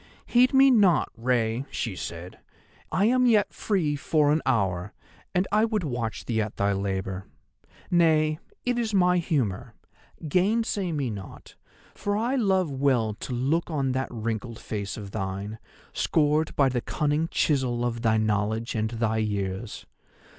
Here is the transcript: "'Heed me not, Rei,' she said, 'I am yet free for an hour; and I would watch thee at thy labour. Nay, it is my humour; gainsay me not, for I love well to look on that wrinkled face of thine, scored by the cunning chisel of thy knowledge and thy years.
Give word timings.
"'Heed 0.25 0.51
me 0.51 0.71
not, 0.71 1.11
Rei,' 1.15 1.65
she 1.69 1.95
said, 1.95 2.39
'I 2.91 3.05
am 3.05 3.25
yet 3.27 3.53
free 3.53 3.95
for 3.95 4.31
an 4.31 4.41
hour; 4.47 4.93
and 5.35 5.47
I 5.51 5.63
would 5.63 5.83
watch 5.83 6.25
thee 6.25 6.41
at 6.41 6.55
thy 6.57 6.73
labour. 6.73 7.27
Nay, 7.91 8.39
it 8.65 8.79
is 8.79 8.95
my 8.95 9.19
humour; 9.19 9.75
gainsay 10.27 10.91
me 10.91 11.11
not, 11.11 11.53
for 11.93 12.17
I 12.17 12.33
love 12.35 12.71
well 12.71 13.13
to 13.19 13.33
look 13.33 13.69
on 13.69 13.91
that 13.91 14.09
wrinkled 14.09 14.57
face 14.57 14.97
of 14.97 15.11
thine, 15.11 15.59
scored 15.93 16.55
by 16.55 16.67
the 16.67 16.81
cunning 16.81 17.27
chisel 17.27 17.85
of 17.85 18.01
thy 18.01 18.17
knowledge 18.17 18.73
and 18.73 18.89
thy 18.89 19.17
years. 19.17 19.85